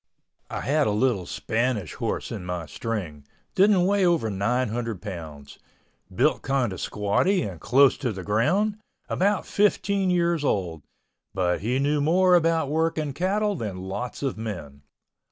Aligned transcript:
I 0.49 0.61
had 0.61 0.87
a 0.87 0.97
little 0.97 1.27
Spanish 1.27 1.93
horse 1.93 2.31
in 2.31 2.43
my 2.43 2.65
string, 2.65 3.23
didn't 3.53 3.85
weigh 3.85 4.03
over 4.03 4.31
900 4.31 4.99
pounds, 4.99 5.59
built 6.11 6.41
kind 6.41 6.73
of 6.73 6.81
squatty 6.81 7.43
and 7.43 7.61
close 7.61 7.99
to 7.99 8.11
the 8.11 8.23
ground, 8.23 8.79
about 9.09 9.45
15 9.45 10.09
years 10.09 10.43
old, 10.43 10.81
but 11.35 11.61
he 11.61 11.77
knew 11.77 12.01
more 12.01 12.33
about 12.33 12.67
working 12.67 13.13
cattle 13.13 13.53
than 13.53 13.83
lots 13.83 14.23
of 14.23 14.39
men. 14.39 14.81